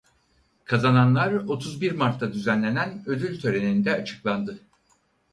[0.65, 4.59] Kazananlar otuz bir Mart'ta düzenlenen ödül töreninde açıklandı.